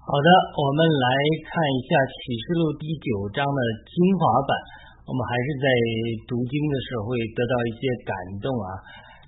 [0.00, 1.08] 好的，我们来
[1.44, 4.50] 看一下启示录第九章的精华版。
[5.04, 5.66] 我们还是在
[6.24, 8.80] 读经的时候会得到一些感动啊，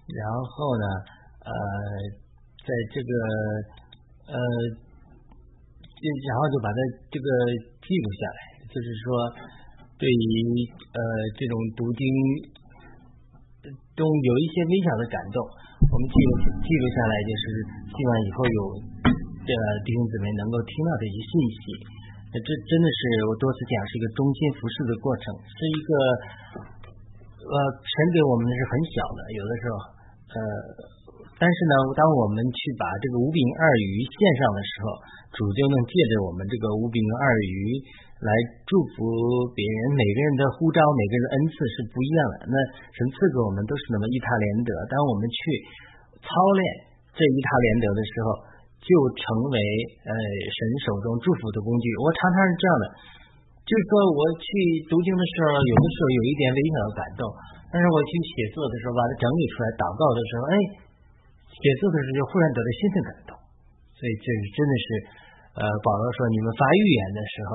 [0.09, 0.87] 然后呢，
[1.45, 1.53] 呃，
[2.65, 3.13] 在这个
[4.33, 4.37] 呃，
[5.93, 6.79] 然后就把它
[7.13, 7.29] 这个
[7.85, 8.41] 记录下来，
[8.73, 9.07] 就是说，
[10.01, 10.25] 对于
[10.89, 10.99] 呃
[11.37, 12.03] 这种读经
[13.93, 15.37] 中有一些微小的感动，
[15.85, 16.31] 我们记录
[16.65, 17.45] 记录下来，就是
[17.93, 18.61] 希望以后有
[19.43, 19.53] 的
[19.83, 21.63] 弟兄姊妹能够听到这些信息。
[22.33, 25.91] 这真的是我多次讲，是一个中心服饰的过程，是一个
[27.45, 29.75] 呃，神给我们的是很小的，有的时候
[30.33, 30.39] 呃，
[31.37, 34.87] 但是呢，当我们去把这个五饼二鱼献上的时候，
[35.37, 37.85] 主就能借着我们这个五饼二鱼
[38.25, 38.31] 来
[38.65, 39.05] 祝福
[39.53, 39.93] 别人。
[39.93, 42.35] 每个人的呼召，每个人的恩赐是不一样的。
[42.49, 42.57] 那
[42.97, 44.71] 神赐给我们都是那么一塔连德。
[44.89, 45.37] 当我们去
[46.25, 46.63] 操练
[47.13, 48.27] 这一塔连德的时候，
[48.83, 49.57] 就成为
[50.03, 51.87] 呃神手中祝福的工具。
[52.03, 52.85] 我常常是这样的，
[53.63, 54.47] 就是说我去
[54.91, 57.23] 读经的时候，有的时候有一点微小的感动，
[57.71, 60.55] 但是我去写作的时候把它整理出来，祷告的时候，哎，
[61.55, 63.31] 写作的时候就忽然得到新的感动。
[63.95, 64.87] 所以这是真的是，
[65.63, 67.51] 呃，保罗说你们发预言的时候，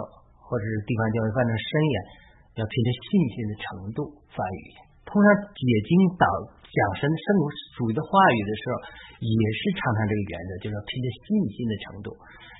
[0.47, 1.95] 或者是地方教会发生申言，
[2.55, 3.99] 要凭着信心的程度
[4.31, 4.79] 发预言。
[5.03, 6.55] 通常解经导。
[6.67, 7.25] 讲神圣
[7.79, 8.73] 属于的话语的时候，
[9.17, 12.07] 也是常常这个原则，就是凭着信心的程度，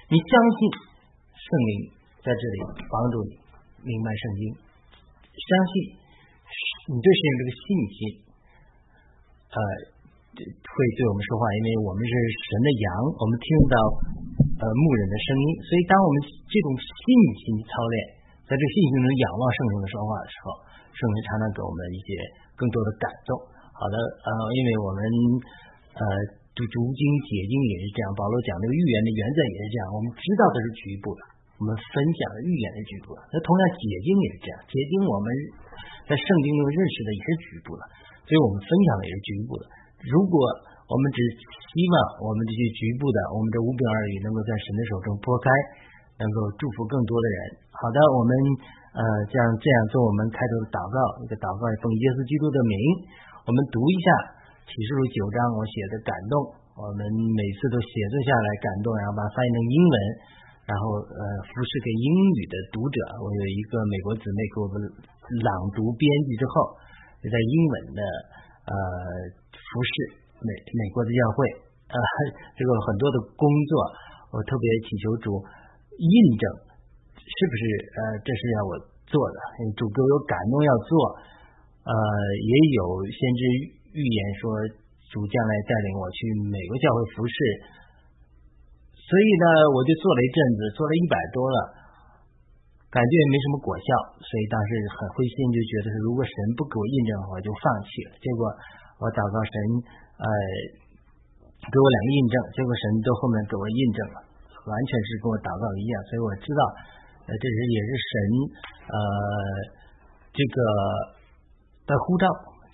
[0.09, 0.59] 你相信
[1.33, 1.71] 圣灵
[2.25, 2.57] 在这里
[2.89, 3.31] 帮助你
[3.85, 5.73] 明白圣经，相信
[6.89, 7.99] 你对神这个信心，
[9.53, 9.57] 呃，
[10.37, 13.75] 会对我们说话，因为我们是神的羊，我们听到
[14.57, 16.15] 呃牧人的声音，所以当我们
[16.49, 17.05] 这种信
[17.37, 17.95] 心操练，
[18.49, 20.45] 在这信心中仰望圣灵的说话的时候，
[20.89, 22.09] 圣灵常常给我们一些
[22.57, 23.37] 更多的感动。
[23.77, 24.99] 好的，呃，因为我们
[25.93, 26.01] 呃
[26.57, 29.81] 读读经解经也是这样，保罗讲这个预言的原则也是这样。
[29.93, 31.21] 我们知道的是局部的，
[31.61, 33.21] 我们分享的预言的局部的。
[33.29, 35.29] 那同样解经也是这样，解经我们
[36.09, 37.85] 在圣经中认识的也是局部的，
[38.25, 39.63] 所以我们分享的也是局部的。
[40.09, 40.33] 如果
[40.89, 41.21] 我们只
[41.77, 41.95] 希望
[42.25, 45.45] 我们这些局部的，我们这五饼二鱼能够在神的手中拨开，
[46.17, 47.37] 能够祝福更多的人。
[47.69, 48.33] 好的，我们
[48.97, 52.73] 呃这样这样做，我们开头的祷告，一个祷告奉耶稣基督的名。
[53.45, 54.07] 我们读一下
[54.67, 56.35] 启示录九章，我写的感动。
[56.75, 59.95] 我们每次都写作下来感动，然后把它翻译成英文，
[60.67, 62.97] 然后呃，服侍给英语的读者。
[63.23, 64.75] 我有一个美国姊妹给我们
[65.39, 66.75] 朗读编辑之后，
[67.23, 68.01] 在英文的
[68.67, 68.71] 呃
[69.55, 69.91] 服侍
[70.43, 71.37] 美美国的教会，
[71.87, 71.97] 呃，
[72.59, 73.71] 这个很多的工作，
[74.35, 75.31] 我特别请求主
[75.95, 76.43] 印证，
[77.15, 78.71] 是不是呃这是要我
[79.07, 79.37] 做的？
[79.79, 80.91] 主给我有感动要做。
[81.87, 83.41] 呃，也有先知
[83.97, 84.45] 预言说
[85.09, 86.17] 主将来带领我去
[86.53, 87.37] 美国教会服侍，
[88.93, 91.57] 所以呢，我就做了一阵子，做了一百多了，
[92.93, 93.89] 感觉也没什么果效，
[94.21, 98.13] 所以当时很灰心，就觉得是如果神不给我印证的话，就放弃了。
[98.21, 98.45] 结果
[99.01, 99.53] 我祷告神，
[100.21, 100.27] 呃，
[101.65, 104.17] 给我两个印证，结果神都后面给我印证了，
[104.69, 106.61] 完全是跟我祷告一样，所以我知道，
[107.25, 108.13] 呃，这是也是神，
[108.93, 108.97] 呃，
[110.37, 110.57] 这个。
[111.87, 112.27] 的护照，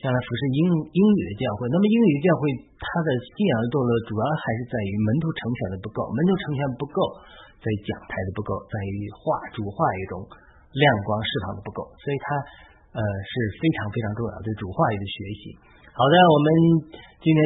[0.03, 0.59] 将来服侍英
[0.91, 1.71] 英语的教会。
[1.71, 6.99] 那么英语教会它的信仰的堕落，主要还是在于门徒成全的不够，门徒成全不够，
[7.63, 9.23] 在于讲台的不够，在于话
[9.55, 10.19] 主话语中
[10.75, 12.25] 亮光释放的不够，所以它
[12.91, 13.31] 呃是
[13.63, 15.55] 非常非常重要对主话语的学习。
[15.95, 16.47] 好的，我们
[17.23, 17.39] 今天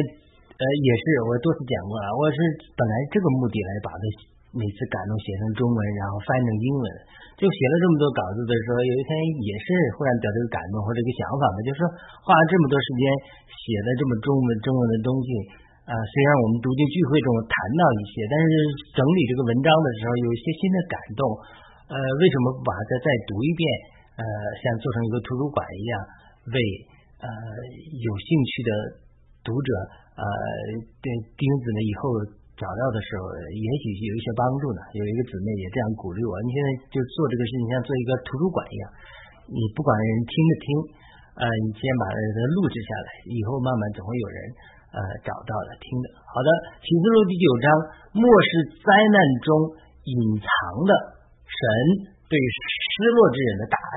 [0.50, 2.36] 呃也是我多次讲过了，我是
[2.74, 4.02] 本来这个目的来把它。
[4.56, 6.86] 每次感动写成中文，然后翻成英文，
[7.36, 9.10] 就写了这么多稿子的时候，有一天
[9.44, 11.84] 也是忽然得这个感动或者一个想法嘛，就是说
[12.24, 13.02] 花了这么多时间
[13.44, 15.28] 写的这么中文中文的东西，
[15.84, 18.48] 啊，虽然我们读经聚会中谈到一些，但是
[18.96, 21.22] 整理这个文章的时候有一些新的感动，
[21.92, 23.62] 呃，为什么不把它再读一遍？
[24.16, 24.24] 呃，
[24.64, 25.92] 像做成一个图书馆一样，
[26.50, 26.56] 为
[27.20, 27.28] 呃
[28.00, 28.70] 有兴趣的
[29.44, 29.68] 读者，
[30.16, 30.24] 呃，
[31.04, 31.06] 对
[31.36, 32.37] 钉子呢以后。
[32.58, 33.22] 找到的时候，
[33.54, 34.82] 也许有一些帮助呢。
[34.98, 38.84] 有一个姊妹也这样鼓励我：“你现在就做这个事情，像做一个图书馆一样。
[39.46, 40.66] 你不管人听不听，
[41.38, 42.18] 呃，你先把它
[42.58, 44.38] 录制下来，以后慢慢总会有人
[44.90, 46.50] 呃找到的听的。”好的，
[46.82, 47.66] 启示录第九章，
[48.18, 48.50] 末世
[48.82, 49.48] 灾难中
[50.10, 50.50] 隐藏
[50.82, 50.92] 的
[51.46, 51.62] 神
[52.26, 53.96] 对失落之人的大爱。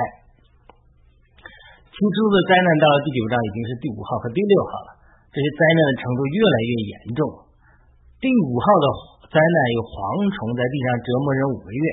[1.89, 4.89] 启示录的灾难到了第九章已经是第五号和第六号了，
[5.33, 7.49] 这些灾难的程度越来越严重。
[8.21, 8.85] 第五号的
[9.33, 9.97] 灾难有蝗
[10.29, 11.85] 虫在地上折磨人五个月，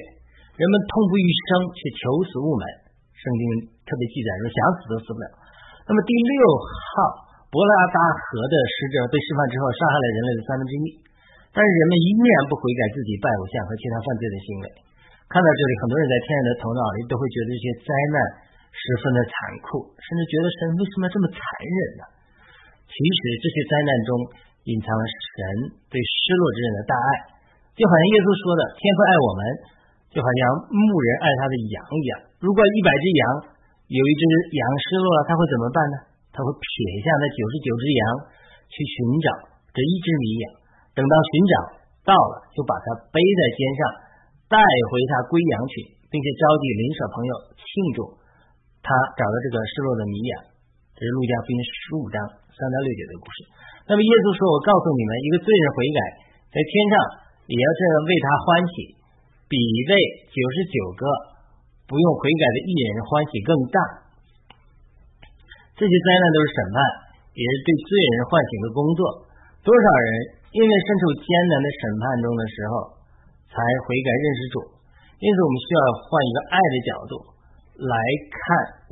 [0.61, 2.65] 人们痛不欲生，却求死无门。
[3.17, 3.43] 圣经
[3.89, 5.27] 特别记载说，想死都死不了。
[5.89, 11.01] 那么第六号伯拉达河的使者被释放之后，杀害了人类的三分之一。
[11.49, 14.65] 但是人们依然不悔改自己拜偶像和其他犯罪的行为。
[15.33, 18.17] 看到这里，很多人在天然的头脑里都会觉得这些灾难
[18.77, 19.33] 十分的残
[19.65, 22.05] 酷，甚至觉得神为什么要这么残忍呢？
[22.85, 24.11] 其实这些灾难中
[24.69, 25.37] 隐藏了神
[25.89, 27.09] 对失落之人的大爱，
[27.73, 29.41] 就好像耶稣说的：“天父爱我们，
[30.13, 32.13] 就好像牧人爱他的羊一样。
[32.37, 33.23] 如果一百只羊
[33.89, 34.23] 有一只
[34.53, 35.97] 羊失落了，他会怎么办呢？
[36.37, 36.69] 他会撇
[37.01, 38.03] 下那九十九只羊
[38.69, 39.29] 去寻找
[39.73, 40.45] 这一只迷羊，
[40.93, 41.55] 等到寻找
[42.05, 43.81] 到了，就把它背在肩上，
[44.53, 47.67] 带回他归羊群，并且召集邻舍朋友庆
[47.97, 47.99] 祝
[48.85, 50.33] 他找到这个失落的迷羊。”
[50.93, 52.19] 这是路加福音十五章
[52.59, 53.39] 三到六节的故事。
[53.87, 56.01] 那么耶稣说：“我告诉你们，一个罪人悔改，
[56.51, 56.95] 在天上
[57.47, 58.75] 也要这样为他欢喜，
[59.47, 59.55] 比
[59.87, 59.93] 为
[60.29, 61.03] 九十九个
[61.87, 63.79] 不用悔改的艺人欢喜更大。
[65.79, 66.79] 这些灾难都是审判，
[67.33, 69.01] 也是对罪人唤醒的工作。
[69.63, 70.11] 多少人
[70.53, 72.99] 因为身处艰难的审判中的时候，
[73.49, 73.57] 才
[73.87, 74.57] 悔改认识主？
[75.23, 77.13] 因此，我们需要换一个爱的角度
[77.87, 77.95] 来
[78.29, 78.39] 看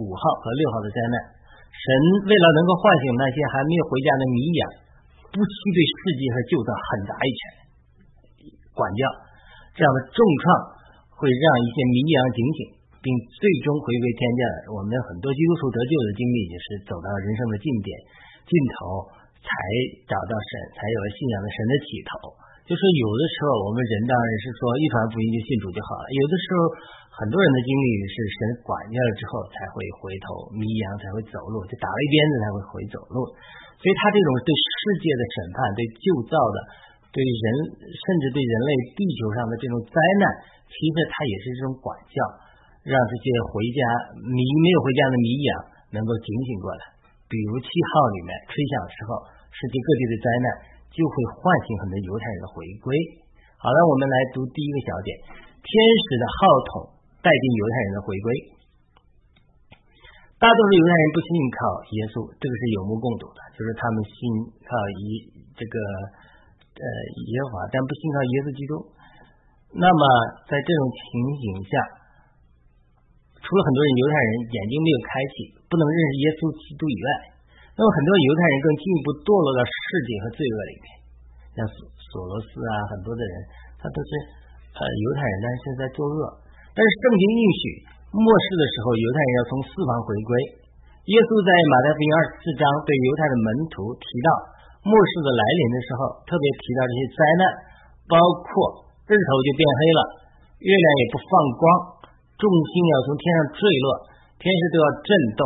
[0.01, 1.17] 五号和六号的灾难。”
[1.77, 1.87] 神
[2.25, 4.63] 为了能够唤醒那些还没有回家的迷养，
[5.29, 7.41] 不惜对世界和旧的狠砸一拳，
[8.73, 9.03] 管教
[9.77, 10.45] 这样的重创
[11.15, 12.59] 会让一些迷养警醒，
[13.05, 13.09] 并
[13.39, 14.43] 最终回归天家。
[14.73, 17.91] 我们很多基督徒得救的经历也是走到人生的尽点、
[18.49, 19.07] 尽头，
[19.39, 19.49] 才
[20.11, 22.35] 找到神，才有了信仰的神的起头。
[22.67, 26.61] 就是有的时候我们人当然是说一传福音就信主就好了，有的时候。
[27.17, 33.25] 很多人的经历是神管教了之后才会回头，迷羊才会走路，就打了一鞭子才会回走路。
[33.81, 36.57] 所以他这种对世界的审判、对旧造的、
[37.09, 37.47] 对人
[37.89, 40.25] 甚至对人类地球上的这种灾难，
[40.69, 42.21] 其实他也是这种管教，
[42.85, 43.81] 让这些回家
[44.21, 45.51] 迷没有回家的迷羊
[45.97, 47.01] 能够警醒过来。
[47.33, 49.25] 比如七号里面吹响的时候，
[49.57, 50.47] 世界各地的灾难
[50.93, 52.93] 就会唤醒很多犹太人的回归。
[53.57, 55.09] 好了，我们来读第一个小点：
[55.65, 56.37] 天使的号
[56.69, 56.96] 筒。
[57.27, 58.27] 代替犹太人的回归，
[60.39, 61.59] 大多数犹太人不信靠
[61.91, 64.15] 耶稣，这个是有目共睹的，就是他们信
[64.63, 64.71] 靠
[65.03, 65.27] 以
[65.59, 65.75] 这个
[66.79, 66.87] 呃
[67.27, 68.73] 耶和华，但不信靠耶稣基督。
[69.75, 70.03] 那么
[70.47, 71.03] 在这种情
[71.35, 71.73] 形下，
[73.43, 75.35] 除了很多人犹太人眼睛没有开启，
[75.67, 77.09] 不能认识耶稣基督以外，
[77.75, 80.87] 那么很多犹太人更进一步堕落到世界和罪恶里面，
[81.59, 83.35] 像索索罗斯啊，很多的人
[83.83, 84.11] 他都是
[84.79, 86.46] 呃犹太人，但是现在作恶。
[86.77, 87.61] 但是圣经应许
[88.13, 90.33] 末世的时候，犹太人要从四方回归。
[91.09, 94.29] 耶稣在马太福音二十四章对犹太的门徒提到
[94.85, 97.43] 末世的来临的时候，特别提到这些灾难，
[98.13, 100.01] 包括日头就变黑了，
[100.61, 101.65] 月亮也不放光，
[102.37, 103.87] 众星要从天上坠落，
[104.37, 105.41] 天时都要震动。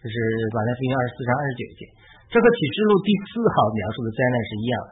[0.00, 0.16] 这是
[0.56, 1.80] 马太福音二十四章二十九节，
[2.32, 4.90] 这和启示录第四号描述的灾难是一样的。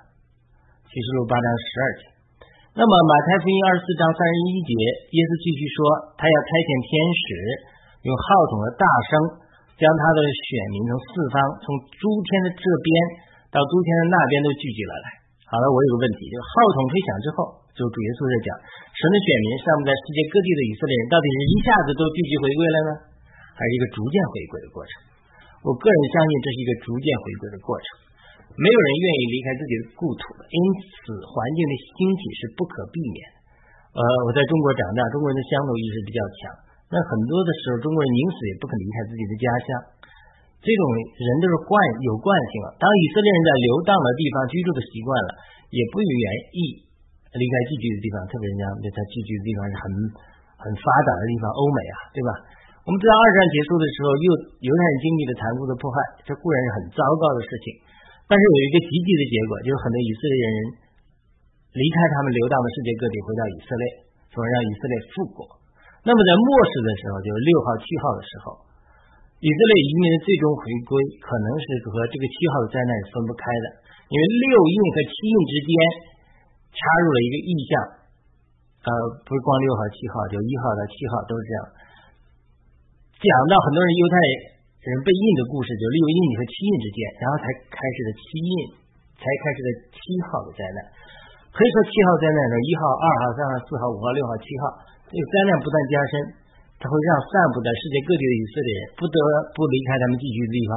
[0.93, 2.12] 启示录八章十二节。
[2.73, 4.73] 那么马太福音二十四章三十一节，
[5.13, 5.77] 耶稣继续说，
[6.17, 7.25] 他要差遣天使，
[8.09, 9.13] 用号筒的大声，
[9.77, 11.69] 将他的选民从四方，从
[12.01, 12.89] 诸天的这边
[13.53, 15.07] 到诸天的那边都聚集了来。
[15.53, 18.49] 好了，我有个问题，就号筒吹响之后，就主耶稣在讲，
[18.97, 22.91] 神的选民上面在世界各地的以色列人，到底是一下子都聚集回归了呢，
[23.53, 24.93] 还是一个逐渐回归的过程？
[25.61, 28.12] 我个人相信这是一个逐渐回归的过程。
[28.53, 33.19] 没有人愿意离开自己的故土，因此环境的兴起是不可避免。
[33.97, 36.41] 呃，我在中国长大，中国人的乡土意识比较强。
[36.93, 39.69] 那很多的时候，中国人宁死也不肯离开自己的家乡。
[40.61, 41.75] 这种人都是惯
[42.05, 42.77] 有惯性了。
[42.77, 45.31] 当以色列人在流荡的地方居住的习惯了，
[45.73, 46.61] 也不愿意
[47.35, 48.17] 离开聚居的地方。
[48.29, 49.85] 特别人家他聚居的地方是很
[50.61, 52.31] 很发达的地方，欧美啊，对吧？
[52.85, 54.29] 我们知道二战结束的时候，又
[54.61, 57.67] 犹太人经历了残酷的迫害，这固然是很糟糕的事情。
[58.33, 60.57] 但是有一个积极的结果，就是很多以色列人
[61.77, 63.85] 离开他们流荡的世界各地，回到以色列，
[64.33, 65.45] 从而让以色列复国。
[66.01, 68.57] 那么在末世的时候，就是六号、七号的时候，
[69.37, 75.71] 以色列移民的最终回归，可能是和这个七号的灾难是分不开的，因为六印和七印之间
[76.73, 77.73] 插入了一个意象，
[78.89, 78.91] 呃，
[79.29, 81.61] 不是光六号、七号，就一号到七号都是这样，
[83.13, 84.17] 讲到很多人犹太。
[84.83, 88.55] 人被印的故事，就六印和七印之间，然后才开始的七印，
[89.15, 90.79] 才开始的七号的灾难。
[91.55, 96.15] 可以说七号灾难呢，一号、二号、三号、四号、五号、六号、七号，这个灾难不断加深，
[96.83, 99.17] 它会让散布在世界各地的以色列人不得
[99.55, 100.73] 不离开他们寄居的地方，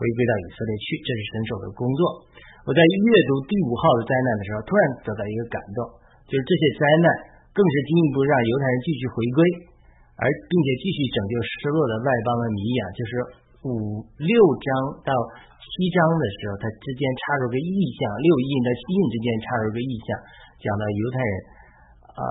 [0.00, 0.96] 回归到以色列去。
[1.04, 2.24] 这是神手的工作。
[2.64, 5.92] 我在阅读第五号的灾难的时候，突然得到一个感动，
[6.24, 7.06] 就是这些灾难
[7.52, 9.68] 更是进一步让犹太人继续回归。
[10.12, 13.10] 而并且继续拯救失落的外邦的迷养，就是
[13.62, 14.70] 五六章
[15.06, 15.14] 到
[15.62, 20.18] 七章的时候，它之间插入个意象，六印到七印之间插入个意象，
[20.58, 21.34] 讲到犹太人
[22.10, 22.22] 啊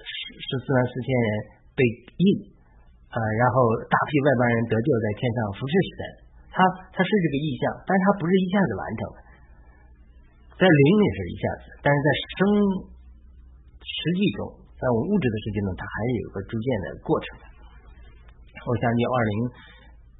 [0.00, 1.28] 十十四万四千人
[1.76, 1.84] 被
[2.16, 2.24] 印
[3.12, 6.00] 啊，然后大批外邦人得救在天上服侍神，
[6.56, 9.18] 它它是这个意象，但是它不是一下子完成的，
[10.56, 12.40] 在灵里是一下子，但是在生
[13.84, 17.26] 实际中，在我们物质的世界中，它还是有个逐渐的过程。
[18.64, 19.76] 我想起二零。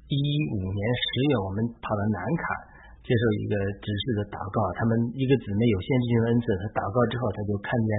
[0.09, 0.17] 一
[0.57, 2.43] 五年十月，我们跑到南卡
[3.05, 4.57] 接受一个执事的祷告。
[4.73, 7.89] 他们一个姊妹有先知性恩赐，他祷告之后，他就看见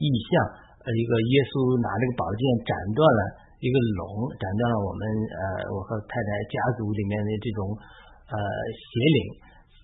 [0.00, 0.32] 异象，
[0.80, 3.20] 呃，一个耶稣拿这个宝剑斩断了
[3.60, 5.42] 一个龙，斩断了我们呃
[5.76, 7.68] 我和太太家族里面的这种
[8.32, 8.36] 呃
[8.72, 9.18] 邪灵，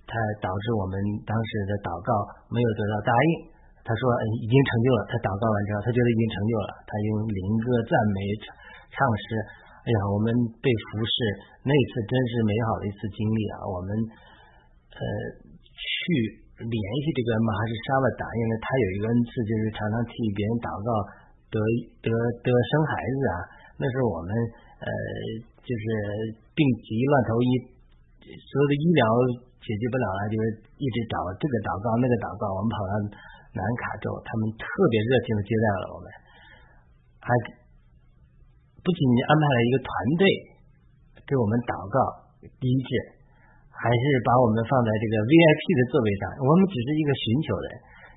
[0.09, 0.97] 他导致我们
[1.29, 2.11] 当时的祷告
[2.49, 3.53] 没有得到答应。
[3.85, 4.03] 他说
[4.41, 8.19] 已经成就了，他祷告完之后，他觉得已经成就了，他用灵歌赞美
[8.89, 9.25] 唱诗。
[9.89, 10.29] 哎呀，我们
[10.61, 11.17] 被服侍
[11.65, 13.65] 那次真是美好的一次经历啊！
[13.73, 13.89] 我们
[14.93, 15.01] 呃
[15.73, 15.81] 去
[16.61, 20.89] 联系这个马哈什沙巴达，因为他有一个恩赐，就是常常替别人祷告
[21.49, 21.57] 得
[22.05, 22.13] 得
[22.45, 23.37] 得生孩子啊。
[23.81, 24.31] 那时候我们
[24.85, 24.89] 呃
[25.65, 25.85] 就是
[26.53, 27.49] 病急乱投医，
[28.29, 29.03] 所有的医疗
[29.65, 32.45] 解决不了了，就是一直找这个祷告那个祷告。
[32.53, 32.93] 我们跑到
[33.57, 36.07] 南卡州，他们特别热情的接待了我们，
[37.25, 37.33] 还。
[38.89, 40.25] 不仅安排了一个团队
[41.29, 42.01] 给我们祷告
[42.41, 42.89] 医治，
[43.69, 46.23] 还是把我们放在这个 VIP 的座位上。
[46.41, 47.73] 我们只是一个寻求的人，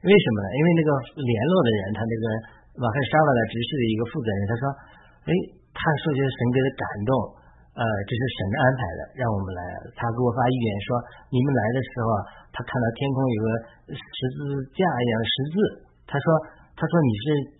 [0.08, 0.48] 为什么呢？
[0.56, 2.26] 因为那个联络的人，他那个
[2.80, 4.64] 马克沙瓦的执事的一个负责人，他说
[5.28, 5.32] ：“哎，
[5.76, 7.12] 他说就是神给他感动，
[7.76, 9.62] 呃，这是神安排的，让我们来。
[10.00, 10.96] 他给我发预言说，
[11.36, 12.08] 你们来的时候，
[12.56, 13.48] 他看到天空有个
[13.92, 14.40] 十字
[14.72, 15.56] 架一样十字，
[16.08, 16.26] 他说，
[16.80, 17.60] 他说你是。”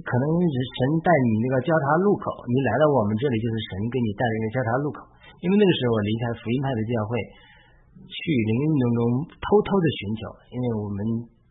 [0.00, 5.04] 可能是神带你那个交叉路口，你来到我们这里就是神给你带了一个交叉路口。
[5.44, 7.12] 因为那个时候我离开福音派的教会，
[8.08, 10.96] 去灵运动中偷偷的寻求，因为我们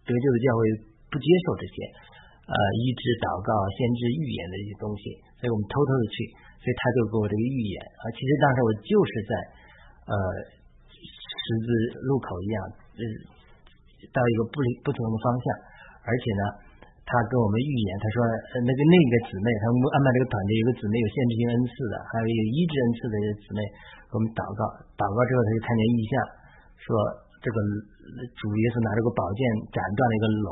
[0.02, 0.62] 得救的教会
[1.14, 1.76] 不接受这些
[2.50, 5.04] 呃医治、祷告、先知预言的一些东西，
[5.38, 6.16] 所以我们偷偷的去，
[6.64, 8.04] 所以他就给我这个预言啊。
[8.16, 9.32] 其实当时我就是在
[10.10, 10.14] 呃
[10.98, 11.68] 十字
[12.10, 12.58] 路口一样，
[12.98, 13.02] 呃
[14.10, 15.46] 到一个不不同的方向，
[16.10, 16.71] 而且呢。
[17.12, 18.24] 他跟我们预言，他说，
[18.64, 23.60] 那个那个姊妹，他们安排这个团队，有个姊妹有限制性恩赐的，还有有医治恩赐的姊妹，
[24.08, 24.64] 给我们祷告，
[24.96, 26.14] 祷告之后他就看见异象，
[26.80, 26.88] 说
[27.44, 27.58] 这个
[28.32, 29.42] 主耶稣拿这个宝剑
[29.76, 30.52] 斩断了一个龙，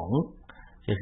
[0.83, 1.01] 就是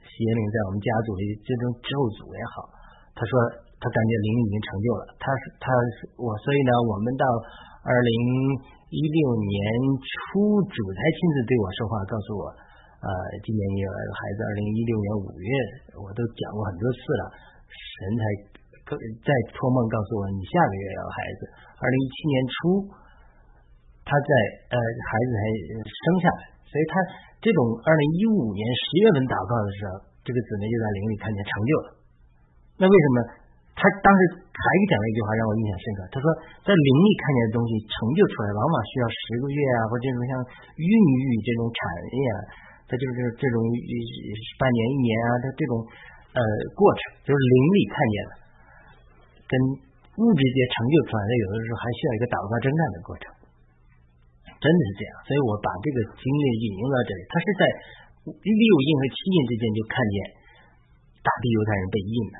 [0.00, 2.72] 邪灵在我们家族里这种咒诅也好，
[3.12, 3.32] 他说
[3.76, 5.68] 他感觉灵已经成就了，他是他
[6.00, 7.28] 是我，所以呢，我们到
[7.84, 8.12] 二零
[8.88, 9.60] 一六年
[10.00, 12.44] 初，主才亲自对我说话，告诉我。
[12.98, 13.08] 呃，
[13.46, 15.50] 今年也有孩子，二零一六年五月，
[16.02, 17.22] 我都讲过很多次了。
[17.70, 18.22] 神才
[19.22, 21.40] 在托梦告诉我，你下个月要孩子。
[21.78, 22.58] 二零一七年初，
[24.02, 24.30] 他在
[24.74, 25.42] 呃，孩子才
[25.86, 26.94] 生下来，所以他
[27.38, 31.88] 这种二零一五年十月份祷告的时候，这个姊妹就在灵里看见成就了。
[32.82, 33.18] 那为什么？
[33.78, 36.26] 他当时还讲了一句话让我印象深刻，他说
[36.66, 40.32] 在灵里看见的东西成就出来，往往需要十个月啊，或者这种像
[40.82, 41.78] 孕育这种产
[42.10, 42.38] 业啊。
[42.88, 43.56] 他就是这种
[44.56, 45.72] 半年一年啊，他这种
[46.32, 46.40] 呃
[46.72, 48.32] 过程，就是灵里看见的，
[49.44, 49.52] 跟
[50.16, 53.24] 物质界成就出来的，有的时候还需要一个祷告征战的过程，
[54.56, 55.12] 真的是这样。
[55.28, 57.62] 所以我把这个经历引用到这里，他是在
[58.24, 60.16] 六印和七印之间就看见
[61.20, 62.36] 大批犹太人被印了，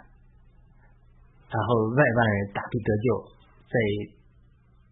[1.53, 3.07] 然后外邦人大批得救，
[3.69, 3.77] 在。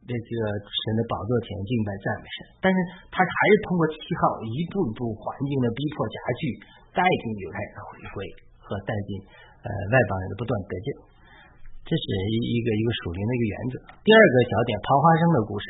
[0.06, 2.76] 这个神的宝座前敬拜赞美神，但是
[3.10, 6.42] 他还是通过七号一步一步环境的逼迫加剧，
[6.94, 8.18] 带进犹太人回归
[8.62, 9.18] 和带进
[9.66, 10.88] 呃外邦人的不断得救，
[11.82, 13.75] 这是一一个一个属灵的一个原则。
[14.06, 15.66] 第二个小点，刨花生的故事，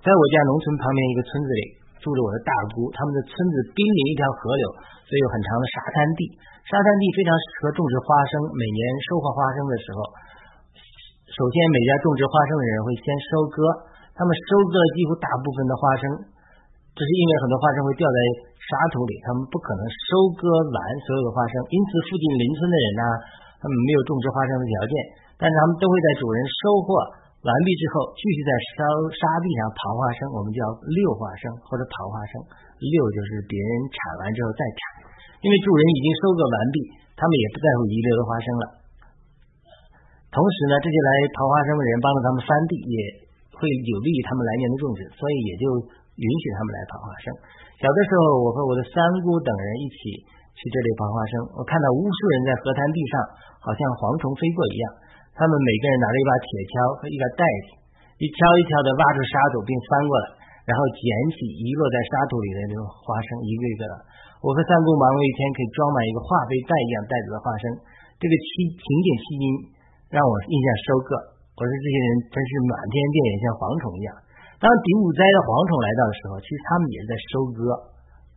[0.00, 1.62] 在我家农村旁边一个村子里
[2.00, 4.64] 住着我的大姑，他们的村子濒临一条河流，
[5.04, 6.24] 所以有很长的沙滩地，
[6.64, 8.80] 沙滩地非常适合种植花生，每年
[9.12, 10.00] 收获花生的时候。
[11.38, 13.62] 首先，每家种植花生的人会先收割，
[14.10, 16.02] 他们收割了几乎大部分的花生，
[16.98, 18.18] 这是因为很多花生会掉在
[18.58, 23.02] 沙土里，他们不可能收割完所有的花生，因此附近邻村的人呢，
[23.62, 24.92] 他们没有种植花生的条件，
[25.38, 26.98] 但是他们都会在主人收获
[27.46, 28.78] 完毕之后，继续在沙
[29.14, 30.58] 沙地上刨花生，我们叫
[30.90, 32.42] 溜花生或者刨花生，
[32.82, 35.06] 溜就是别人铲完之后再铲，
[35.46, 36.82] 因为主人已经收割完毕，
[37.14, 38.64] 他们也不在乎遗留的花生了。
[40.38, 42.94] 同时呢，这些来刨花生的人帮助他们翻地，也
[43.58, 45.66] 会有利于他们来年的种植，所以也就
[46.14, 47.26] 允许他们来刨花生。
[47.82, 50.14] 小的时候，我和我的三姑等人一起
[50.54, 53.14] 去这里刨花生，我看到无数人在河滩地上，
[53.66, 54.86] 好像蝗虫飞过一样。
[55.34, 57.68] 他们每个人拿着一把铁锹和一个袋子，
[58.22, 60.26] 一锹一锹的挖出沙土并翻过来，
[60.70, 61.02] 然后捡
[61.34, 63.94] 起遗落在沙土里的这种花生，一个一个的。
[64.38, 67.64] 我和三姑忙了一天，可以装满一个化肥袋一样袋子的花生。
[68.22, 69.44] 这个期勤俭期金
[70.08, 71.08] 让我印象深刻。
[71.56, 74.10] 我说这些人真是满天遍野，像蝗虫一样。
[74.58, 77.60] 当第五灾的蝗虫来到的时候，其实他们也是在收割，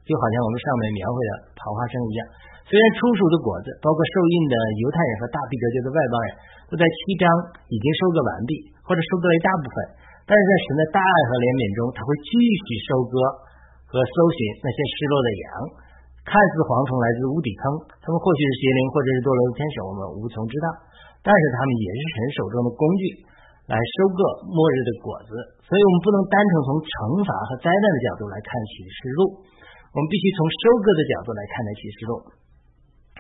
[0.06, 2.22] 就好像我们上面描绘的桃花生一样。
[2.66, 6.30] 虽然初熟的果子，包括受印的犹太人和大庇革教的外邦人，
[6.70, 7.26] 都在七章
[7.68, 8.52] 已经收割完毕，
[8.86, 9.76] 或者收割了一大部分，
[10.30, 13.16] 但是在神的大爱和怜悯中，他会继续收割
[13.86, 15.46] 和搜寻那些失落的羊。
[16.28, 17.64] 看似蝗虫来自无底坑，
[18.02, 20.68] 他们或许是邪灵，或者是堕落的天使，我们无从知道。
[21.22, 23.30] 但是他们也是神手中的工具。
[23.70, 24.20] 来收割
[24.52, 25.32] 末日的果子，
[25.64, 26.92] 所以我们不能单纯从惩
[27.24, 29.40] 罚和灾难的角度来看启示录，
[29.96, 32.12] 我们必须从收割的角度来看待启示录。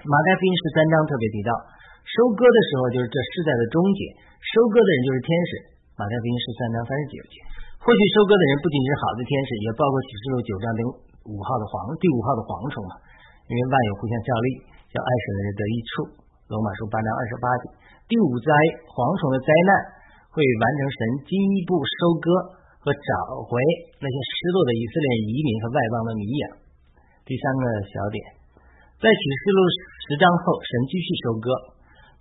[0.04, 1.56] 马太福音十三章特别提到，
[2.04, 4.00] 收割的时候就是这世代的终结，
[4.44, 5.52] 收割的人就是天使。
[5.96, 7.36] 马太福音十三章三十九节，
[7.80, 10.82] 或许收割的人不仅是好的天使，也包括启示录九章零
[11.28, 12.94] 五号的蝗第五号的蝗虫嘛，
[13.46, 14.48] 因为万有互相效力，
[14.90, 15.90] 叫爱神的人得益处。
[16.50, 17.64] 罗马书八章二十八节，
[18.08, 18.50] 第五灾
[18.92, 20.02] 蝗虫的灾难。
[20.32, 22.32] 会完成神进一步收割
[22.80, 23.12] 和找
[23.44, 23.60] 回
[24.00, 26.44] 那些失落的以色列移民和外邦的迷羊。
[27.28, 28.16] 第三个小点，
[28.96, 29.60] 在启示录
[30.08, 31.52] 十章后，神继续收割。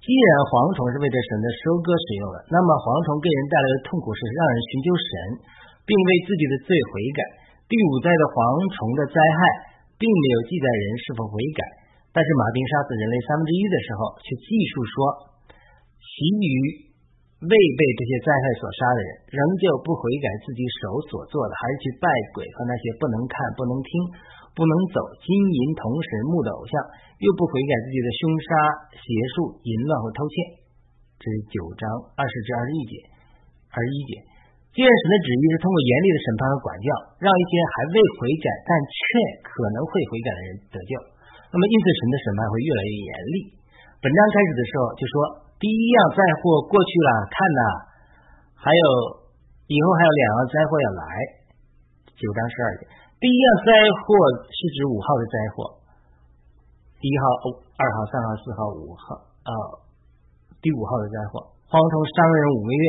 [0.03, 5.11] 既然蝗虫是为着神的收割使用的，那么蝗虫给人带来的痛苦是让人寻求神，
[5.87, 7.21] 并为自己的罪悔改。
[7.71, 8.37] 第五代的蝗
[8.75, 9.39] 虫的灾害
[9.95, 11.63] 并没有记载人是否悔改，
[12.11, 14.95] 但是马丁杀死人类三分之一的时候，却记述说，
[16.03, 16.91] 其余。
[17.41, 22.05] 未被这些灾害所杀的人，仍旧不悔改自己手所做的，还是去拜
[22.37, 23.89] 鬼和那些不能看、不能听、
[24.53, 26.73] 不能走、金银铜石木的偶像，
[27.17, 28.49] 又不悔改自己的凶杀、
[28.93, 30.35] 邪术、淫乱和偷窃。
[31.17, 32.93] 这是九章二十至二十一节。
[33.73, 34.13] 二十一节，
[34.71, 39.01] 既然神的旨意是通过严厉的审判和管教，让一些还未悔改但却
[39.43, 40.93] 可能会悔改的人得救，
[41.51, 43.37] 那么因此神的审判会越来越严厉。
[43.99, 45.15] 本章开始的时候就说。
[45.61, 47.63] 第一样灾祸过去了，看呐，
[48.57, 48.85] 还有
[49.69, 51.05] 以后还有两样灾祸要来。
[52.17, 52.89] 九章十二节，
[53.21, 54.09] 第一样灾祸
[54.49, 55.85] 是指五号的灾祸，
[56.97, 59.53] 第一号、二号、三号、四号、五号啊，
[60.65, 62.85] 第五号的灾祸，蝗虫伤人五个月，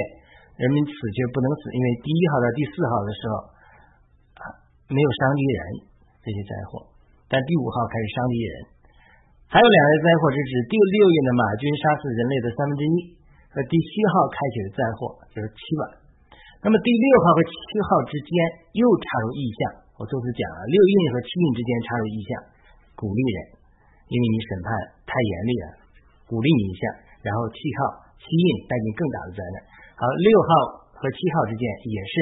[0.62, 3.34] 人们死却不能死，因为第一号到第四号的时候
[4.94, 5.60] 没有伤敌人
[6.22, 6.86] 这些灾祸，
[7.26, 8.54] 但第五号开始伤敌人。
[9.50, 12.96] 还有两类灾祸，是指第六印的马军杀死人类的三分之一，
[13.50, 15.84] 和第七号开启的灾祸，就是七晚。
[16.62, 17.58] 那么第六号和七
[17.90, 18.32] 号之间
[18.78, 19.62] 又插入意象，
[19.98, 22.30] 我多次讲了，六印和七印之间插入意象，
[22.94, 23.38] 鼓励人，
[24.08, 24.70] 因为你审判
[25.10, 25.66] 太严厉了，
[26.30, 26.82] 鼓励你一下。
[27.26, 29.58] 然后七号、七印带给你更大的灾难。
[30.02, 30.50] 好，六号
[30.98, 32.14] 和七号之间也是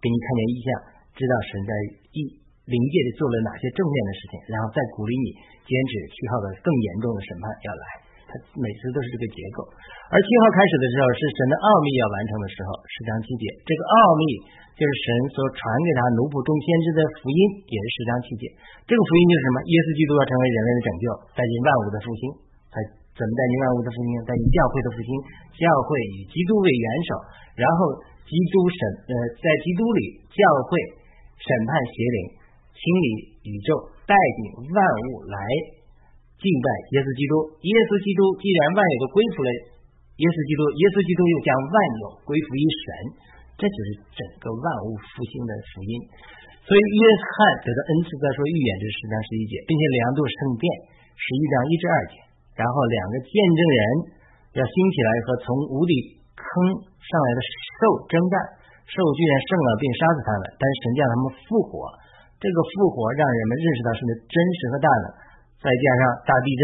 [0.00, 0.68] 给你看见意象，
[1.12, 1.72] 知道神在
[2.16, 2.48] 一。
[2.68, 5.32] 灵界里做了哪些正面的事情，然后再鼓励你
[5.64, 7.84] 坚持七号的更严重的审判要来，
[8.28, 9.64] 他每次都是这个结构。
[10.12, 14.24] 而七号开始的时候是神的奥秘要完成的时候，十章七节，这个奥秘
[14.76, 17.40] 就是神所传给他奴仆众先知的福音，
[17.72, 18.44] 也是十章七节。
[18.84, 19.56] 这个福音就是什么？
[19.64, 21.04] 耶稣基督要成为人类的拯救，
[21.36, 22.22] 带进万物的复兴。
[23.18, 24.10] 怎么带进万物的复兴？
[24.22, 25.10] 带进教会的复兴，
[25.58, 27.10] 教会以基督为元首，
[27.58, 28.78] 然后基督审
[29.10, 30.78] 呃，在基督里教会
[31.42, 32.38] 审判邪灵。
[32.78, 33.74] 清理宇宙，
[34.06, 35.34] 带领万物来
[36.38, 37.34] 敬拜耶稣基督。
[37.58, 42.86] 耶稣基督既然万有都归服了耶稣基督，耶稣基督又将万有归服于神，
[43.58, 45.92] 这就是整个万物复兴的福音。
[46.62, 47.34] 所以约翰
[47.66, 50.62] 得到恩赐在说预言这十章十一节，并且量度圣殿
[51.18, 52.14] 十一章一至二节。
[52.58, 53.80] 然后两个见证人
[54.58, 56.42] 要兴起来和从无底坑
[56.82, 58.34] 上来的兽征战，
[58.90, 61.86] 兽居然胜了并杀死他们，但是神叫他们复活。
[62.42, 65.06] 这个复活让人们认识到神的真实和大能，
[65.62, 66.62] 再加上大地震，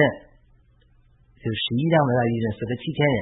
[1.39, 3.19] 就十一章的大地震死了七千人，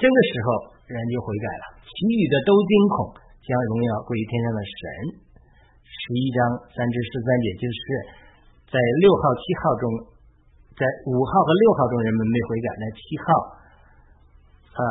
[0.00, 0.48] 这个时候
[0.88, 2.96] 人就悔改了，其余的都惊恐，
[3.44, 4.80] 将荣耀归于天上的神。
[5.84, 6.38] 十一章
[6.72, 7.80] 三至十三节就是
[8.68, 9.84] 在六号、七号中，
[10.78, 13.26] 在五号和六号中人们没悔改，那七号
[14.78, 14.82] 呃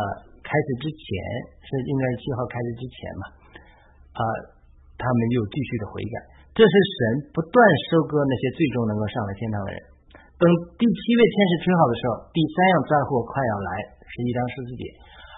[0.44, 1.08] 开始之前
[1.64, 3.24] 是应该是七号开始之前嘛
[4.20, 4.22] 啊，
[5.00, 6.16] 他们又继续的悔改。
[6.52, 7.56] 这是神不断
[7.88, 9.80] 收割那些最终能够上了天堂的人。
[10.38, 10.46] 等
[10.76, 13.70] 第七位天使吹号的时候，第三样灾祸快要来，
[14.04, 14.84] 十一章十四节。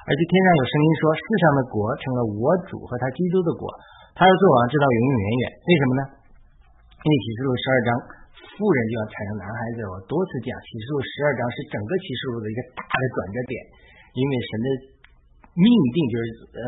[0.07, 3.67] 而且天上有声音说：“世上的国成了我主和他基督的国，
[4.17, 6.01] 他要做王，直到永永远远。”为什么呢？
[6.97, 7.89] 因为启示录十二章，
[8.35, 9.77] 妇人就要产生男孩子。
[9.87, 13.53] 我多次讲，启示录十二章是整个启示录的一个大的转折点，
[14.13, 14.67] 因为神的
[15.57, 16.63] 命定就是呃，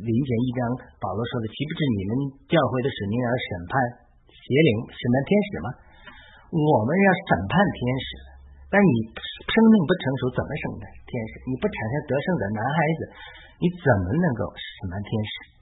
[0.00, 0.60] 林前一章
[1.00, 2.10] 保罗说的，岂不是你们
[2.50, 3.72] 教会的使命要审判
[4.28, 5.68] 邪灵、审判天使吗？
[6.52, 8.08] 我们要审判天使，
[8.68, 11.32] 但你生命不成熟，怎么审判天使？
[11.48, 13.00] 你不产生得胜的男孩子，
[13.62, 15.53] 你怎么能够审判天使？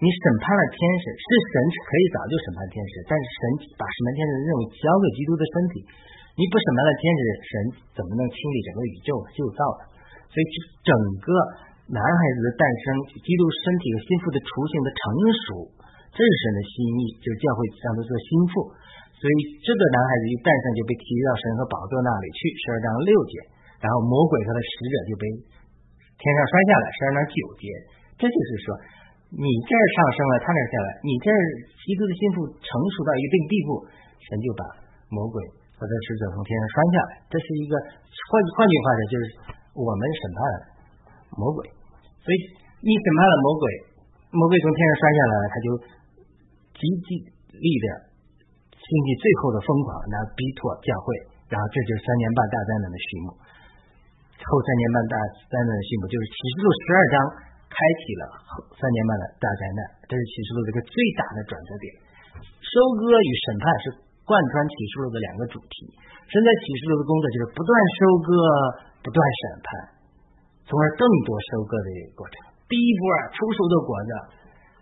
[0.00, 3.40] 你审判了天使，是神可以早就审判天使，但是神
[3.76, 5.84] 把审判天使的任务交给基督的身体，
[6.40, 7.52] 你不审判了天使，神
[7.94, 9.82] 怎么能清理整个宇宙旧造呢？
[10.32, 10.44] 所以，
[10.88, 11.28] 整个
[11.92, 12.86] 男孩子的诞生，
[13.20, 15.02] 基督身体和心腹的雏形的成
[15.44, 15.68] 熟，
[16.16, 18.72] 这是神的心意，就是教会让他做心腹。
[19.20, 23.34] 所以，这个男孩子一诞生就被提到神和宝座那里去，十二章六节。
[23.84, 27.64] 然后，魔鬼和他的使者就被天上摔下来，十二章九节。
[28.16, 28.66] 这就是说，
[29.30, 31.38] 你这儿上升了，他那儿下来，你这儿
[31.86, 33.70] 基督的心腹成熟到一定地步，
[34.18, 34.62] 神就把
[35.10, 35.38] 魔鬼
[35.78, 37.10] 和他使者从天上摔下来。
[37.30, 39.24] 这是一个换换句话说，就是。
[39.70, 40.40] 我们审判
[41.38, 41.62] 魔鬼，
[42.26, 42.36] 所以
[42.82, 43.64] 你审判了魔鬼，
[44.34, 45.66] 魔鬼从天上摔下来，他就
[46.74, 47.08] 极极
[47.54, 47.86] 力的
[48.74, 51.06] 兴起最后的疯狂，来逼迫教会，
[51.54, 53.26] 然后这就是三年半大灾难的序幕。
[54.42, 55.14] 后三年半大
[55.54, 57.16] 灾难的序幕就是启示录十二章
[57.70, 58.22] 开启了
[58.74, 61.86] 三年半的大灾难，这是启示录这个最大的转折点。
[62.42, 63.84] 收割与审判是
[64.26, 65.88] 贯穿启示录的两个主题。
[66.28, 68.30] 现在启示录的工作就是不断收割。
[69.00, 69.68] 不断审判，
[70.68, 72.36] 从而更多收割的一个过程。
[72.68, 73.02] 第一波
[73.32, 74.12] 成熟的果子，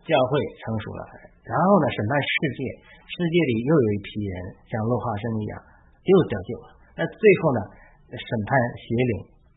[0.03, 1.07] 教会成熟了，
[1.47, 2.61] 然后呢，审判世界，
[3.07, 4.35] 世界里又有一批人
[4.67, 5.55] 像落花生一样
[6.03, 6.67] 又得救了。
[6.99, 7.61] 那最后呢，
[8.11, 9.13] 审判邪灵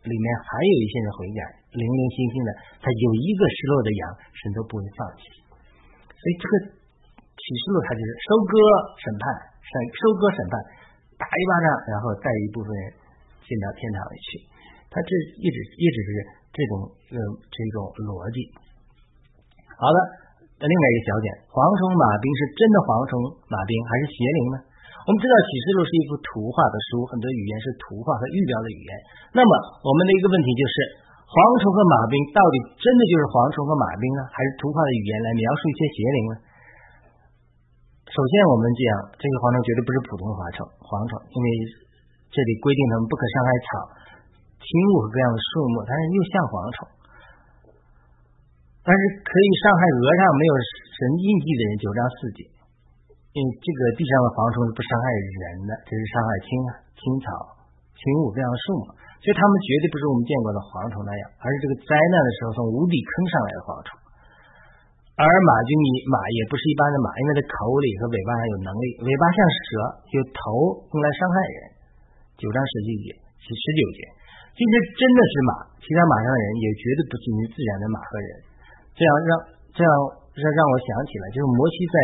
[0.05, 1.39] 里面还有一些人回家，
[1.71, 2.49] 零零星星的，
[2.83, 4.01] 他有一个失落的羊，
[4.35, 5.23] 神都不会放弃。
[6.11, 6.53] 所以这个
[7.33, 8.53] 启示录它就是收割
[9.01, 9.23] 审判，
[9.63, 10.53] 审收割审判，
[11.17, 12.83] 打一巴掌，然后带一部分人
[13.41, 14.27] 进到天堂里去。
[14.91, 16.09] 他这一直一直是
[16.51, 16.71] 这种
[17.15, 18.37] 呃这种逻辑。
[19.79, 19.97] 好了，
[20.59, 23.13] 另外一个小点，蝗虫马兵是真的蝗虫
[23.47, 24.57] 马兵还是邪灵呢？
[25.01, 28.91] 我们知道启示录是一幅图画的书，很多语言是图画和预表的语言。
[29.33, 30.75] 那么我们的一个问题就是，
[31.31, 36.33] 蝗虫和马兵到底真的就是蝗虫和马兵呢，还是图画的语言来描述一些邪灵呢？
[38.11, 41.47] 首先我们讲，这个蝗虫绝对不是普通的蝗虫，蝗虫，因为
[42.35, 43.67] 这里规定他们不可伤害草。
[44.59, 46.77] 青物和各样的树木，但是又像蝗虫，
[48.83, 51.71] 但是可以伤害额上没有神印记的人。
[51.79, 52.43] 九章四节，
[53.31, 56.47] 因为这个地上的蝗虫是不伤害人的，这是伤害青
[56.99, 57.27] 青草、
[57.95, 58.83] 青物各样的树木，
[59.21, 63.89] 所以他们绝对不是我们见过的蝗虫那样，而是这个灾难的时候从无底坑上来的蝗虫。
[65.13, 69.69] 而马军尼马也不是一般的马，因为它口里和尾巴上有能力，尾巴像蛇，
[70.17, 70.41] 有头
[70.89, 71.57] 用来伤害人。
[72.41, 73.99] 九章十七节是十九节。
[74.57, 78.29] 其实真的是马，其他马上的人也绝对不近于自然的马和人。
[78.97, 79.31] 这样让
[79.77, 79.91] 这样
[80.33, 81.95] 让让我想起来，就是摩西在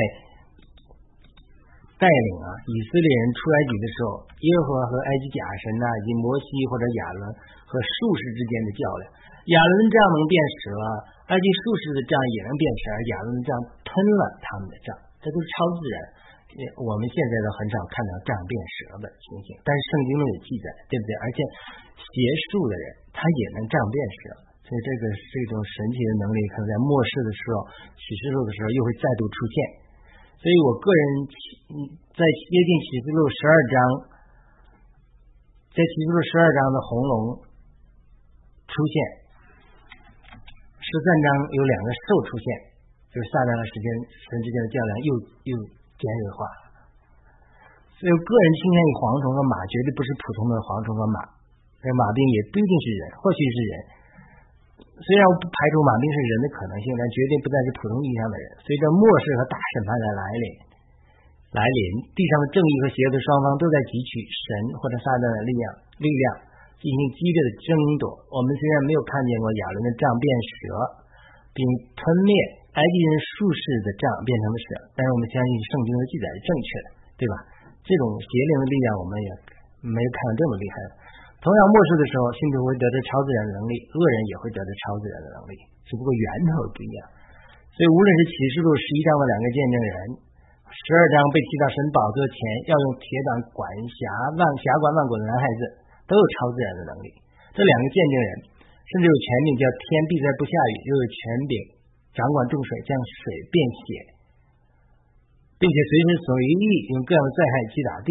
[1.97, 7.21] 带领啊以色列人出埃及的时候，耶和华和埃及假神呐，以及摩西或者亚伦
[7.65, 9.03] 和术士之间的较量。
[9.49, 10.63] 亚伦这样能变蛇，
[11.31, 15.97] 埃及术士的杖也能变蛇，亚伦的杖吞了他们的杖，这都是超自然。
[16.79, 21.11] 我们现在都很少看到这样变蛇的情形，但是圣经中有记载，对不对？
[21.21, 21.37] 而且
[21.97, 22.13] 邪
[22.49, 24.21] 术的人他也能这样变蛇，
[24.65, 27.55] 所以这个是一种神奇的能力，可能在末世的时候、
[27.93, 29.57] 启示录的时候又会再度出现。
[30.37, 31.03] 所以我个人
[32.13, 33.75] 在接近启示录十二章，
[35.73, 37.13] 在启示录十二章的红龙
[38.69, 38.95] 出现，
[40.77, 42.47] 十三章有两个兽出现，
[43.09, 45.09] 就是撒旦和时间神之间的较量又
[45.53, 45.53] 又。
[45.97, 46.45] 尖锐化，
[47.97, 51.25] 所以我个人倾向于蝗虫和马，绝对不是普通的蝗虫和马。
[51.81, 53.73] 那马兵也不一定是人，或许是人。
[54.97, 58.45] 虽然不排除马丁是人的可能性，但绝对不再是普通意义上的人。
[58.65, 60.45] 随着末世和大审判的来临，
[61.53, 61.79] 来临，
[62.17, 64.45] 地上的正义和邪恶的双方都在汲取神
[64.81, 65.63] 或者撒旦的力量，
[66.01, 66.25] 力量
[66.81, 67.69] 进行激烈的争
[68.01, 68.05] 夺。
[68.33, 70.61] 我们虽然没有看见过亚伦的杖变蛇，
[71.53, 71.61] 并
[71.93, 72.31] 吞灭。
[72.77, 77.35] 埃及人术士的杖变成了蛇，但是我们相信圣经的记载是正确的，对吧？
[77.81, 79.29] 这种邪灵的力量我们也
[79.81, 80.75] 没有看到这么厉害。
[81.37, 85.53] 同样末世的时候，信徒会得到超自然的能力，恶人也会得到超自然的能力，
[85.85, 86.99] 只不过源头不一样。
[87.77, 89.93] 所以无论是启示录十一章的两个见证人，
[90.65, 92.37] 十二章被提到神宝座前
[92.69, 94.01] 要用铁掌管辖
[94.33, 95.61] 万辖管万国的男孩子，
[96.09, 97.07] 都有超自然的能力。
[97.53, 98.29] 这两个见证人
[98.89, 101.53] 甚至有权柄叫天必在不下雨，又有权柄。
[102.17, 103.21] 掌管众水，将水
[103.53, 103.85] 变血，
[105.61, 106.65] 并且随时随地
[106.97, 108.09] 用各样的灾害击打地。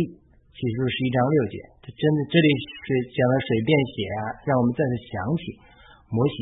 [0.54, 1.56] 启示录十一章六节，
[1.86, 5.42] 真的这里是讲了水变血啊，让我们再次想起
[6.10, 6.34] 摩西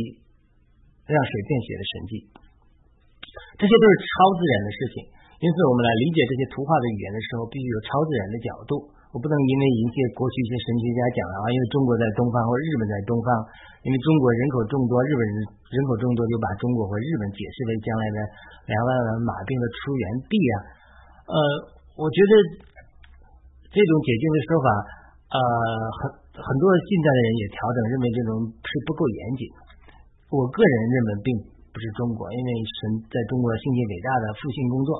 [1.04, 2.12] 让水变血的神迹，
[3.60, 4.96] 这些都是超自然的事情。
[5.42, 8.72] 因此，我们来理解这些图画的语言的时候，必须有超自然的角度。
[9.12, 13.28] 我不能因为一些过去一些神学家讲啊，因为中国在东方或日本在东方，
[13.84, 18.18] 因为中国人口众多，日本人人口众多，就把中国和日本解释为将来的
[18.72, 20.54] 两万万马兵的出源地啊。
[21.28, 21.36] 呃，
[22.00, 22.32] 我觉得
[23.68, 24.68] 这种解经的说法，
[25.34, 25.38] 呃，
[25.98, 29.42] 很很多现在的人也调整，认为这种是不够严谨。
[30.30, 31.28] 我个人认为并
[31.74, 32.78] 不是中国，因为神
[33.10, 34.90] 在中国兴起伟大的复兴工作。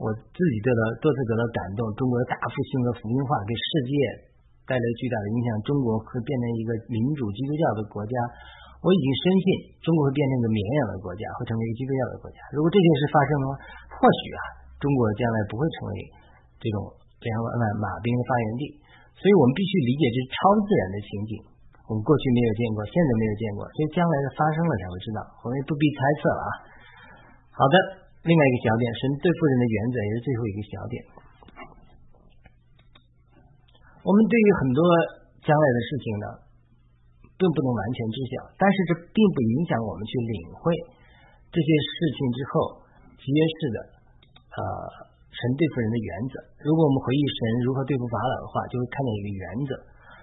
[0.00, 3.92] 我自己得到多次得到感动，中国的大复兴和福音化给世界
[4.68, 8.16] 带来巨大的影响，中国会变成一个民主基督教的国家。
[8.84, 9.46] 我已经深信
[9.80, 12.36] 中国会变成一个绵羊的国家，会成为一个基督教的国家。
[12.52, 13.52] 如果这件事发生的话，
[13.96, 14.40] 或许啊，
[14.80, 15.92] 中国将来不会成为
[16.60, 16.76] 这种
[17.20, 18.62] 这样万万马兵的发源地。
[19.16, 21.32] 所以我们必须理解这是超自然的情景，
[21.88, 26.50] 我们过去没有见过，现在没有见过，所以将来的发生了才会知道，我们不必猜测了啊。
[27.52, 28.06] 好的。
[28.26, 30.94] 另外一个小点，神对富人的原则也是最后一个小点。
[34.02, 34.82] 我们对于很多
[35.46, 36.26] 将来的事情呢，
[37.38, 40.74] 并不能完全知晓，但是这并不影响我们去领会
[41.54, 42.82] 这些事情之后
[43.14, 43.78] 揭示的
[44.58, 44.60] 呃
[45.36, 46.34] 神对付人的原则。
[46.64, 49.70] 如果我们回忆神如何对付法老的话，就会看见一个原则，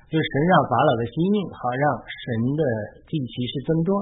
[0.10, 2.26] 就是神让法老的心命好让神
[2.58, 2.62] 的
[3.06, 3.94] 祭旗是增多，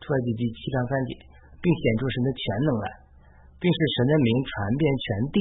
[0.00, 1.12] 出来几句七章三节，
[1.60, 2.88] 并显出神的全能来。
[3.56, 5.36] 并使神的名传遍全地。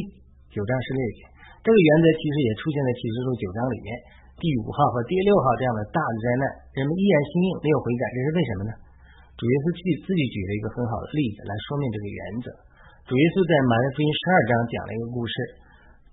[0.56, 1.28] 九章十六节，
[1.60, 3.91] 这个原则其实也出现在启示录九章里面。
[4.39, 6.43] 第五号和第六号这样的大的灾难，
[6.80, 8.71] 人们依然心硬，没有悔改，这是为什么呢？
[9.36, 12.47] 主耶稣自己自己举了一个很好的例子来说明这个原则。
[13.05, 15.37] 主耶稣在马太福音十二章讲了一个故事，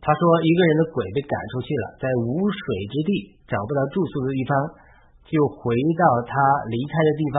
[0.05, 2.61] 他说一个人的鬼被赶出去了，在无水
[2.93, 4.53] 之地找不到住宿的地方，
[5.25, 6.37] 就回到他
[6.69, 7.37] 离开的地方，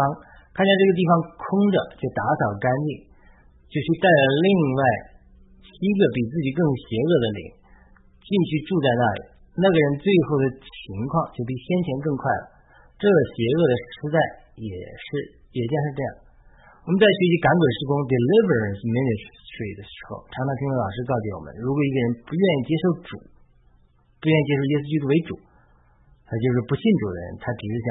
[0.58, 3.14] 看见这个地方空着，就打扫干净。
[3.70, 4.82] 就去带了另外
[5.62, 7.42] 七个比自己更邪恶的灵
[8.26, 9.20] 进去住在那里，
[9.62, 12.44] 那个人最后的情况就比先前更快了。
[12.98, 14.18] 这个邪恶的时代
[14.58, 15.06] 也是
[15.54, 16.23] 也将是这样。
[16.84, 23.10] 我们在学习赶鬼施工 （deliverance ministry） 的时候，常常听到老师告诫我们：如果一个人不愿意接受主，
[24.20, 25.32] 不愿意接受耶稣基督为主，
[26.28, 27.90] 他就是不信主的人，他只是想。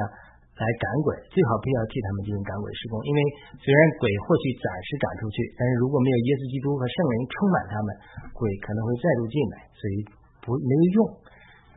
[0.53, 3.19] 来赶鬼，最好不要替他们进行赶鬼施工，因为
[3.57, 7.89] 虽然鬼或许暂时赶出去，但是如果没有耶稣基督和圣灵充满他们，
[8.37, 10.05] 鬼可能会再度进来，所以
[10.45, 10.97] 不没有用，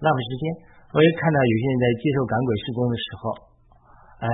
[0.04, 0.44] 浪费时间。
[0.92, 3.24] 我也看到有些人在接受赶鬼施工的时候，
[4.22, 4.28] 哎，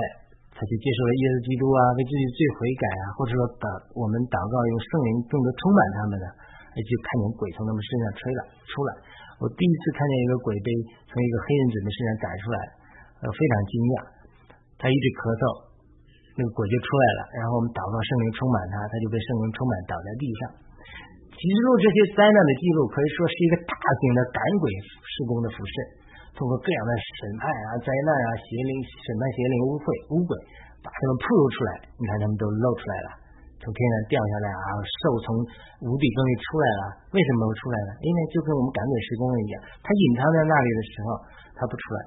[0.61, 3.65] 他就接受了耶稣基督啊，为自己罪悔改啊，或者说祷
[3.97, 6.27] 我们祷告用圣灵更多充满他们呢，
[6.77, 8.89] 就看见鬼从他们身上吹了出来。
[9.41, 10.69] 我第一次看见一个鬼被
[11.09, 12.57] 从一个黑人子的身上赶出来，
[13.19, 13.95] 呃，非常惊讶。
[14.77, 15.43] 他一直咳嗽，
[16.37, 17.21] 那个鬼就出来了。
[17.41, 20.41] 然后我们祷告圣灵充满他，他就被圣灵充满，倒在地上。
[21.33, 24.65] 其实录这些灾难的记录，可以说是一个大型的赶鬼
[25.09, 25.73] 施工的服饰，
[26.37, 30.31] 通过各样的审判啊、灾难啊、邪灵审判邪灵污秽污鬼，
[30.81, 31.71] 把他们暴露出来。
[31.99, 33.09] 你看他们都露出来了，
[33.61, 35.27] 从天上掉下来啊，兽从
[35.85, 36.83] 无底坑里出来了。
[37.13, 37.91] 为什么会出来呢？
[38.01, 41.07] 因为就跟我们赶鬼施工一样，他隐藏在那里的时候，
[41.55, 41.99] 他不出来。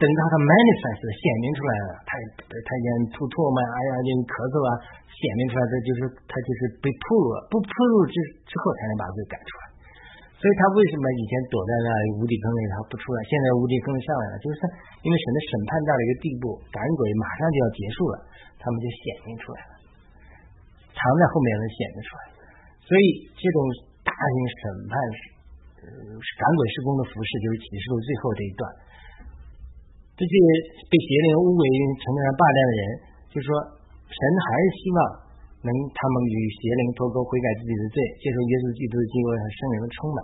[0.00, 2.16] 等到他 manifest 显明出来了，他
[2.48, 4.70] 他先吐唾沫，哎呀，就咳嗽啊，
[5.12, 8.16] 显明出来，这就是他就是被扑露了，不扑露之
[8.48, 9.59] 之后才能把鬼赶出来。
[10.40, 14.56] 所以他为什么以前躲在那无底坑里他不出来，现在无底坑上来了，就是
[15.04, 18.14] 因为神的审判到了一个地步，赶鬼马上就要结束了，
[18.56, 19.72] 他们就显明出来了，
[20.96, 22.22] 藏在后面能显明出来。
[22.88, 23.04] 所以
[23.36, 23.58] 这种
[24.00, 24.96] 大型审判
[26.16, 28.62] 赶鬼施工的服饰，就是启示录最后这一段。
[30.16, 30.32] 这些
[30.88, 31.62] 被邪灵污秽、
[32.00, 32.82] 成为霸占的人，
[33.28, 33.48] 就说
[34.08, 34.98] 神还是希望
[35.60, 40.18] 能他们与邪灵脱钩，悔改自己的罪，接受耶稣基督的经过和圣灵的充满。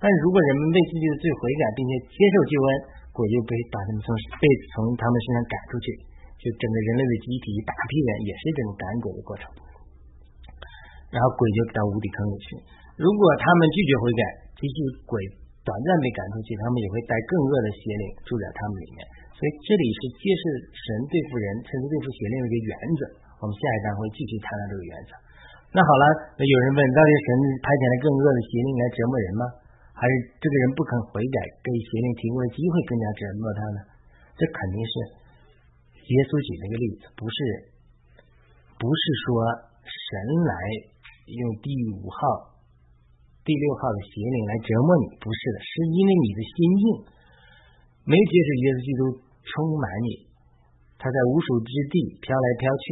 [0.00, 2.70] 但如果人们为自己的罪悔改，并且接受救恩，
[3.14, 4.08] 鬼就被把他们从
[4.40, 5.86] 被从他们身上赶出去，
[6.40, 9.44] 就整个人类的集体一大批人也是这种赶鬼的过程。
[11.10, 12.46] 然后鬼就到无底坑里去。
[12.98, 14.22] 如果他们拒绝悔改，
[14.58, 14.76] 即使
[15.06, 15.14] 鬼
[15.66, 19.02] 短暂被赶出去，他们也会带更恶的邪灵住在他们里面。
[19.34, 23.02] 所以这里是揭示神对付人，甚至对付邪灵的一个原则。
[23.40, 25.12] 我们下一章会继续谈到这个原则。
[25.72, 26.04] 那好了，
[26.36, 27.28] 那有人问，到底神
[27.64, 29.44] 派遣了更恶的邪灵来折磨人吗？
[29.96, 33.78] 还是这个人不肯悔改，给邪灵提供的机会更加折磨他呢？
[34.36, 34.92] 这肯定是
[35.96, 37.36] 耶稣举那个例子，不是
[38.76, 39.26] 不是说
[39.88, 40.04] 神
[40.44, 40.52] 来
[41.32, 42.60] 用第五号、
[43.40, 46.82] 第六号的邪灵来折磨你，不是的，是因为你的心境
[48.04, 49.02] 没接受耶稣基督。
[49.40, 50.30] 充满你，
[50.94, 52.86] 他在无数之地飘来飘去，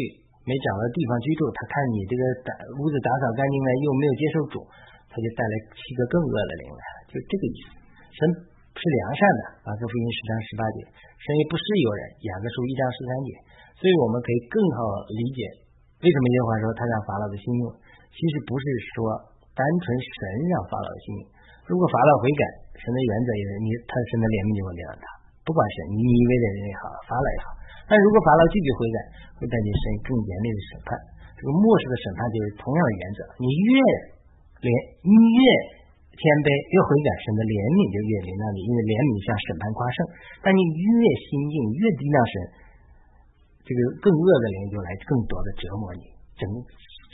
[0.48, 4.64] 没找到地方居住，他看你这个打屋子打扫干净了，又没有接受主，
[5.12, 7.76] 他就带来七个更恶的灵来了，就这个意思。
[8.16, 10.88] 神是良善的，马可福音十章十八节，
[11.20, 12.00] 神也不是有人，
[12.32, 13.30] 雅各书一章十三节，
[13.76, 15.44] 所以我们可以更好理解
[16.00, 17.68] 为什么耶和华说他让法老的心用，
[18.08, 18.64] 其实不是
[18.96, 18.96] 说
[19.52, 20.16] 单纯神
[20.48, 21.22] 让法老的心用，
[21.68, 22.42] 如果法老悔改，
[22.78, 25.06] 神的原则也是你他神的怜悯就会怜悯他，
[25.44, 27.46] 不管是你以为的人也好，法老也好。
[27.88, 28.98] 但如果法老拒绝悔改，
[29.38, 30.90] 会带你神更严厉的审判。
[31.38, 33.70] 这个末世的审判就是同样的原则：你越
[34.66, 34.68] 连
[35.06, 35.40] 你越
[36.18, 39.98] 谦卑，越悔改，神的怜悯就越临到你，因为怜悯像审判夸胜。
[40.42, 40.90] 但你越
[41.30, 42.34] 心硬，越低量神，
[43.62, 46.02] 这个更恶的灵就来更多的折磨你。
[46.34, 46.42] 整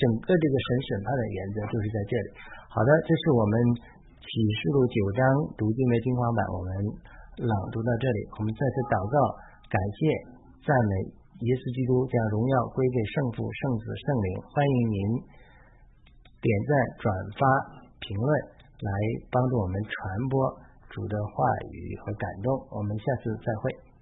[0.01, 2.29] 整个这个神审判的原则就是在这里。
[2.73, 3.55] 好的，这是我们
[4.25, 5.21] 启示录九章
[5.61, 6.69] 读经的精华版，我们
[7.45, 8.19] 朗读到这里。
[8.37, 9.17] 我们再次祷告，
[9.69, 10.34] 感谢。
[10.65, 10.93] 赞美
[11.45, 14.29] 耶稣基督，将荣耀归给圣父、圣子、圣灵。
[14.49, 14.99] 欢迎您
[16.41, 16.73] 点赞、
[17.05, 17.45] 转发、
[18.01, 18.29] 评论，
[18.81, 18.91] 来
[19.29, 19.93] 帮助我们传
[20.33, 20.41] 播
[20.89, 22.49] 主的话语和感动。
[22.73, 23.94] 我们下次再会。